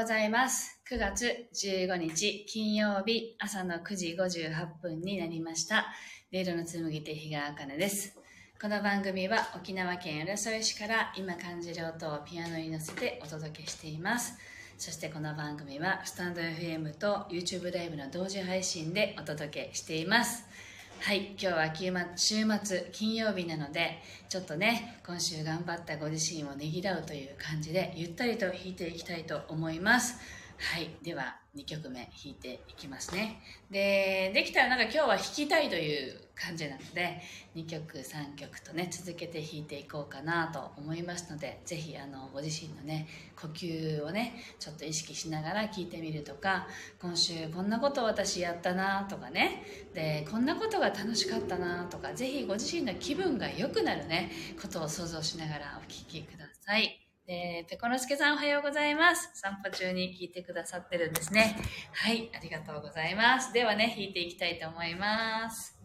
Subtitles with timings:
[0.00, 0.80] ございます。
[0.90, 5.88] 9月15日金曜日朝の9時58分になりました。
[6.30, 8.16] レイドの紡ぎ手日川茜です。
[8.58, 14.38] この番組は沖縄県浦添市から今感じる音をピアノに乗せてお届けしています。
[14.78, 20.46] そしてこの番組はスタンド FM と YouTube ライブの同時配信でお届けしています。
[21.02, 21.72] はい、今日は
[22.14, 30.18] 週末金曜日なのでちょっとね今週頑張ったご自身をねぎらうという感じでゆったりと弾いていきたいと思います。
[30.62, 30.90] はい。
[31.02, 33.40] では2曲目弾いていきますね。
[33.70, 37.18] でできたらなんか今日は弾きたいという感じなので
[37.56, 43.08] 2曲3曲とね続けて弾いていこうかなと思いますのでぜひあのご自身のね
[43.40, 46.68] 呼吸をねちょっと意識しながら聞いてみるとか
[47.00, 56.99] 今週こんなこと私やったなとかねでこんなことが楽しかったなとかぜひご自身の気分が良くなるねことを想像しながらお聞きください。
[57.32, 59.30] えーペコのすけさんおはようございます。
[59.34, 61.56] 散歩中に聞いてくださってるんですね。
[61.92, 63.52] はいありがとうございます。
[63.52, 65.79] ではね弾いていきたいと思います。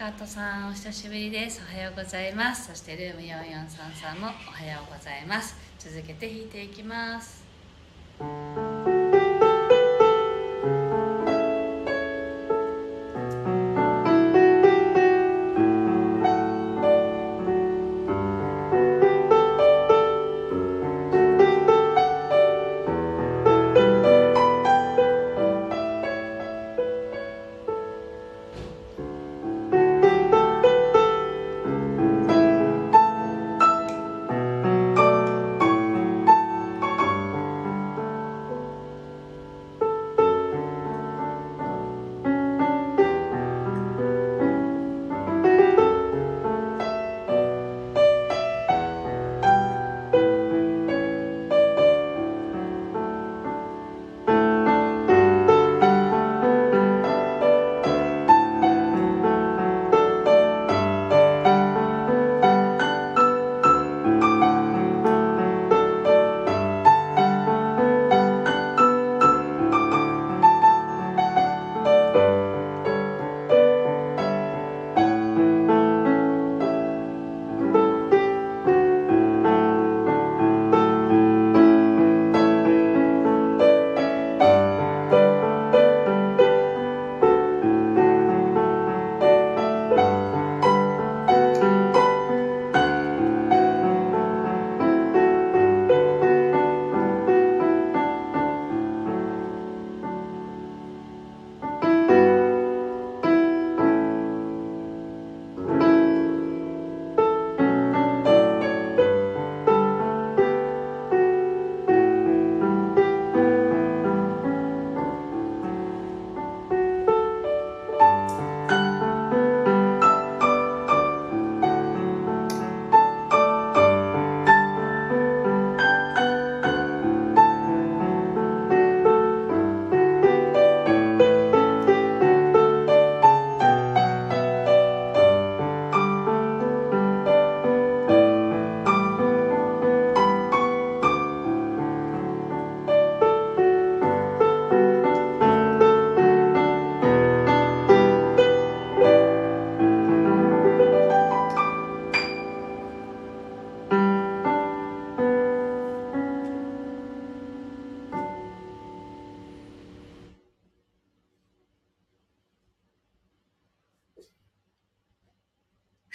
[0.00, 1.60] スタッカートさんお久しぶりです。
[1.60, 2.68] おはようございます。
[2.68, 5.54] そしてルーム4433もおはようございます。
[5.78, 7.39] 続けて弾いていきます。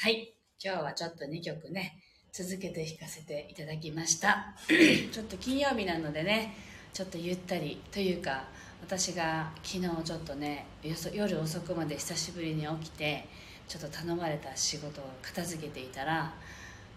[0.06, 0.36] はい。
[0.64, 2.00] 今日はちょっと2曲ね、
[2.32, 4.54] 続けて弾かせていただきました。
[5.12, 6.54] ちょっと金曜日なのでね、
[6.94, 8.44] ちょっとゆったりというか、
[8.84, 10.68] 私が昨日ちょっとね、
[11.12, 13.28] 夜遅くまで久しぶりに起きて、
[13.68, 16.32] ちょっと頼まれた仕事を片付けていたら、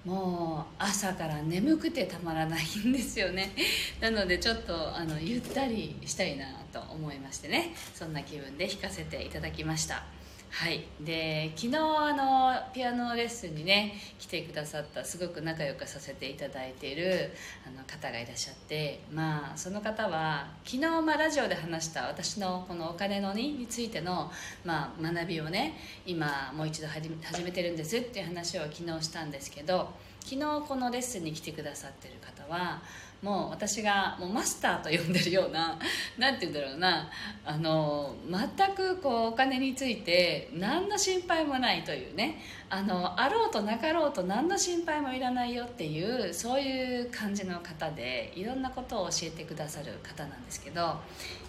[0.04, 3.54] もう朝から眠くてたまらないんですよね。
[4.02, 10.17] なのでちょっとあのゆったりしたいなと思いましてねそんな気分で弾かせていただきました。
[10.50, 10.84] はい。
[11.00, 17.30] で昨日あのピアノレッスンにね来てくださったすごく仲良くさせていただいている
[17.66, 24.30] あの方がいらっしゃってまあその方は昨日、まあ、ラジオで話した私のこのお金のにについての、
[24.64, 25.74] まあ、学びをね
[26.06, 27.08] 今もう一度始
[27.42, 29.90] めてるんですっていう話を昨日したんですけど
[30.20, 32.82] 昨日このレッスンに来てくださってる方は
[33.22, 35.76] もう私がもうマスターと呼んでるような
[36.18, 37.10] 何て言うんだろうな
[37.44, 51.00] あの全くこうお金について何の心配もないというねあのあろうとなかろうと何の心配もいらないよっていうそういう感じの方でいろんなことを教えてくださる方なんですけど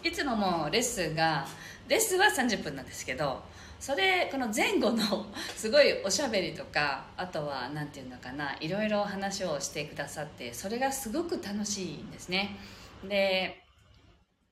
[0.03, 1.45] いつももうレッスンが
[1.87, 3.43] レッスンは30分なんですけど
[3.79, 12.57] それこの前後の すごいおしゃべりとかあとは何て言うのかないろいろ話をしてくださってそれがすごく楽しいんですね。
[13.03, 13.63] で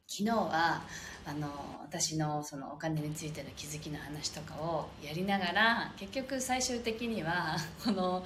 [0.07, 0.81] 昨日は
[1.27, 1.49] あの
[1.83, 8.23] 私のそのお金についての気づきの話とかをやりながら結局最終的には この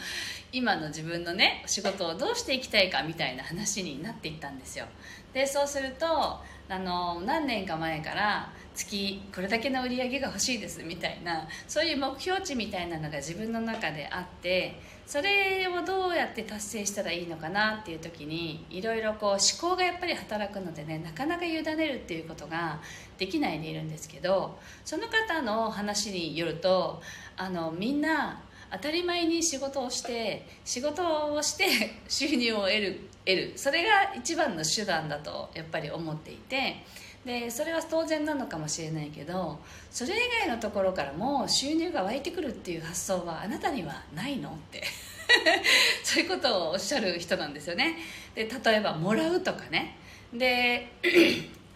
[0.51, 4.85] 今の自分のね仕事をどうしていきたいかみたいな話になっていったんですよ。
[5.33, 6.39] でそうすると
[6.69, 22.79] あの何年か前から月これだけの売り上げが欲しいですみたいなそういう目標値みたいなのが自分の中であってそれをどうやって達成したらいいのかなっていう時にいろいろこう思考がやっぱり働くのでねなかなか委ねるっていうことが
[23.17, 27.01] できないでいるんですけどその方の話によると
[27.37, 31.65] あのみんな当たり前に仕事をして仕事をして
[32.07, 33.53] 収入を得る得る。
[33.55, 36.83] それが一番の手段だとやっぱり思っていて
[37.25, 39.59] でそれは当然なのかもしれないけど
[39.91, 40.17] それ以
[40.47, 44.49] 外のところからも収入が湧いてくるっていう発想はあなたにはないの？
[44.49, 44.83] って。
[46.03, 47.97] そういうことをおっしゃる人なんですよね。
[48.35, 49.97] で例えばもらうとかね。
[50.33, 50.87] で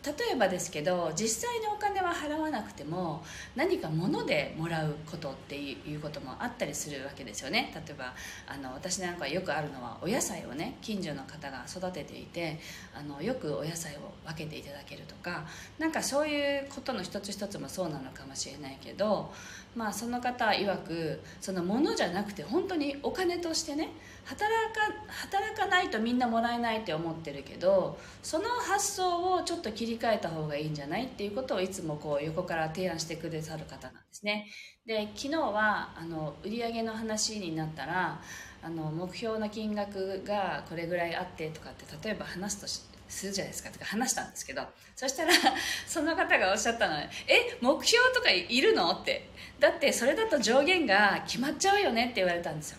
[0.05, 3.23] 例えばですけど実際にお金は払わなくても
[3.55, 7.71] 何か物でもらうことっていうこともあったりするわけですよね。
[7.73, 8.13] 例えば
[8.47, 12.59] あの私なんかよくあるのはお野菜をね近所の方が育てていて
[12.93, 15.45] あのよくお野菜を分けていただけるとか
[15.79, 19.31] なんかそういうことの一つ一つもそうなのかもしれないけど
[19.75, 23.89] まあその方曰くその物じゃなくて本当にお金としてね
[24.23, 34.47] 働か働かないとみんなもらえないって思ってるけどその発想をちょっと切り替えた方がいいんじゃないっていうことをいつもこう横から提案してくださる方なんですね。
[34.85, 38.21] で昨日はあの売上の話になったら
[38.61, 43.69] あの目標の金額がこれぐらいあってとかって例えば話すとするじゃないですか。
[43.69, 44.63] とか話したんですけど。
[44.95, 45.31] そしたら
[45.87, 49.29] その方がおっしゃったのは「え目標とかいるの?」って。
[49.59, 52.77] だってそれだと上限が決まっちゃうよねって言われたんですよ。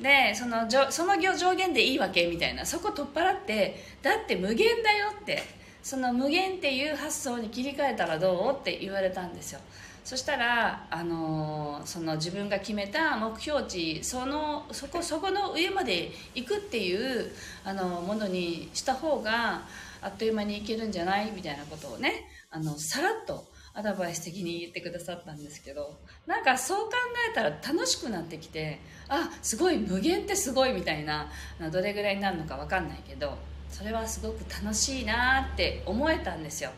[0.00, 2.64] でそのその上限でいいわけみたいな。
[2.64, 5.42] そこ取っ払ってだって無限だよって。
[5.82, 8.60] その無限っていう発想に切り替えたらどう？
[8.60, 9.60] って言われたんですよ。
[10.04, 17.32] そしたら、あのその自分が決めた目標値そのそこそこの上まで行くっていう
[17.64, 19.62] あのものにした方が
[20.02, 21.30] あっという間にいけるんじゃない？
[21.30, 26.92] みたいなことをねあのさらっとアドバイス的に言ってくださったんですけどなんかそう考
[27.30, 31.30] えたら楽しくなってきてあすごい無限ってすごいみたいな
[31.72, 33.38] どれぐらいになるのか分かんないけど
[33.70, 36.70] それはすごく楽しいなって思えたんですよ。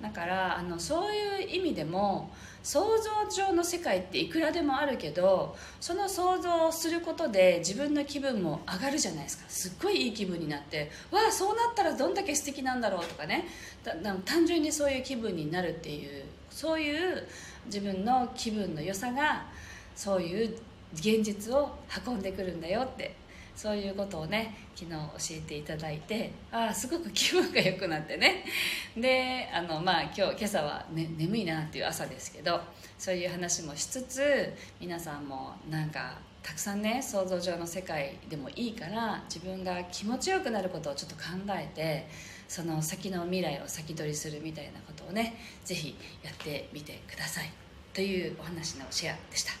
[0.00, 2.30] だからあのそういう意味でも
[2.66, 9.44] 想像上の世界っていくらでもあるけどその想像をすることで自分の気分も上がるじゃないですか。
[9.48, 13.46] すっごいいい気分になってわあそうなったらどんだけ素敵なんだろうとかね。
[14.24, 17.24] 単純にそういう気分になるっていうそういう
[17.66, 19.46] 自分の気分の良さが
[19.94, 20.58] そういう
[20.92, 21.70] 現実を
[22.04, 23.14] 運んでくるんだよって
[23.56, 24.98] そういうことをね昨日教
[25.30, 28.44] えていただいてああすごく気分が良くなってね。
[28.96, 32.60] であのまあ今日今朝は、ね、眠いなっていう朝ですけど
[32.98, 42.06] そういう話もしつつ皆さんもなんかたくさんね想像上の世界でもいいから自分が気持ちよくなることをちょっと考えて
[42.46, 47.50] その先の未来を先取りするみたいなことをね是非やってみてください。
[47.94, 49.52] というお話のシェアでした。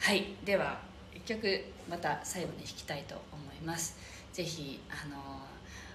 [0.00, 0.34] はい。
[0.44, 3.96] では一曲また最後に弾きたいと思います。
[4.32, 5.16] 是非あの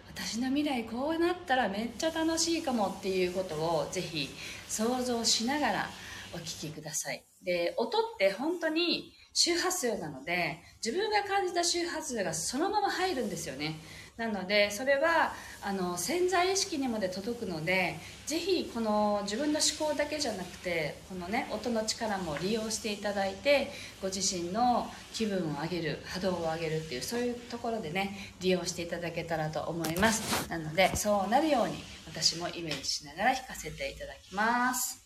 [0.08, 4.30] 私の未来こうなったらめっちゃ楽しいかもっていうことを是非
[4.68, 5.90] 想像しながら
[6.34, 7.24] お聴きください。
[7.44, 13.80] で音って本当に周波数なので自分が感じた周波数がそのまま入るんですよね。
[14.18, 30.50] なのでそれはあの潜在意識にまで届くのでぜひこの自分の思考だけじゃなくてこのね音の力も利用していただいてご自身の気分を上げる波動を上げるっていうそういうところでね利用していただけたらと思います。
[30.50, 31.76] なのでそうなるように
[32.08, 35.06] 私もイメージしながら弾かせていただきます。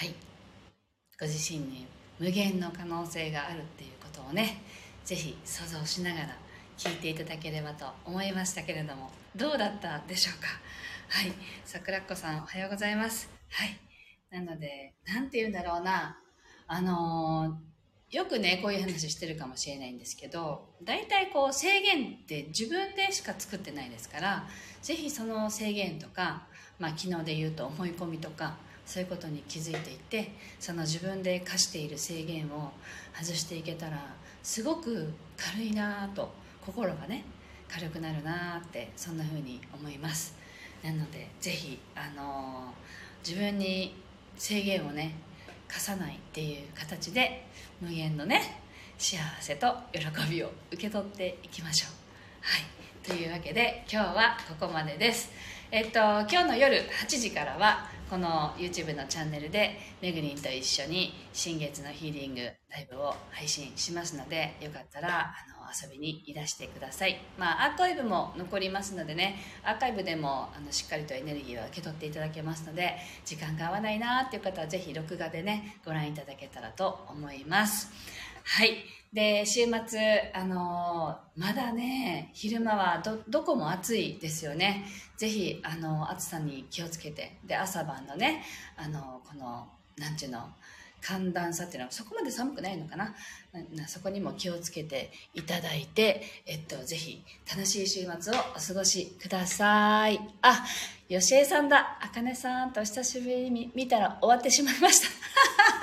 [0.00, 0.14] はい。
[1.20, 1.86] ご自身に
[2.18, 4.62] 無限の可能性があるっていうことをね
[5.04, 6.38] ぜひ想像しながら
[6.78, 10.48] 聞いていただければと思いましたけれどもどうだったでしょうか？
[11.10, 11.32] はい。
[11.66, 13.28] 桜子さんおはようございます。
[13.50, 13.78] はい。
[14.30, 16.16] なので何て言うんだろうな。
[16.66, 24.48] あのー、よくねこういう話してるかもしれないんですけど大体こう制限って自分でしか作ってないですから
[24.80, 26.44] 是非その制限とか、
[26.78, 28.56] まあ、昨日で言うと思い込みとか
[28.90, 32.72] そういうことに気づいていてその自分で課している制限を
[33.14, 34.04] 外していけたら
[34.42, 36.32] すごく軽いなと
[36.66, 37.24] 心がね
[37.68, 40.34] 軽くなるなってそんな風に思います。
[40.82, 43.94] なのでぜひあのー、自分に
[44.36, 45.14] 制限をね
[45.68, 47.46] 課さないっていう形で
[47.80, 48.60] 無限のね
[48.98, 51.90] 幸せと喜びを受け取っていきましょう。
[52.40, 52.80] はい。
[53.08, 55.30] というわけで今日はここまでです。
[55.70, 77.92] えっと今日の夜8時からはこの YouTube のチャンネルでめぐりんと一緒に新月のヒーリングライブを配信しますのでよかったらあの遊びにいらしてください、まあ、アーカイブも残りますのでねアーカイブでもあのしっかりとエネルギーを受け取っていただけますので時間が合わないなっていう方はぜひ録画でねご覧いただけたらと思います。
[78.44, 78.84] はい。
[79.12, 84.84] で週末あのまだね昼間はどどこも暑いですよね。
[85.16, 87.38] ぜひあの暑さに気をつけて。
[87.44, 88.42] で朝晩のね
[88.76, 90.48] あのこのなんちゅうの
[91.00, 93.14] 寒暖差っていうのはそこまで寒くないのかな
[93.86, 100.20] そこにも気をつけていただいて、えっと、ぜひ楽しい週末をお過ごしください。
[100.42, 100.64] あ、
[101.08, 101.98] よしえさんだ。
[102.00, 105.08] あかねさんと久しぶりに見たら終わってしまいました。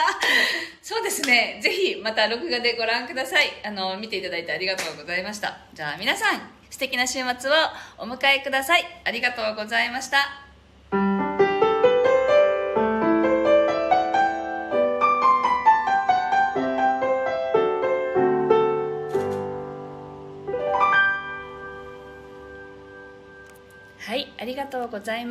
[0.81, 1.59] そうですね。
[1.61, 3.49] ぜひまた録画でご覧ください。
[3.65, 5.57] あの、見ていただいてありがとうございました。
[5.73, 7.53] じゃあ皆さん、素敵な週末を
[7.97, 8.85] お迎えください。
[9.03, 10.46] ありがとうございました。
[24.77, 25.25] とうございます。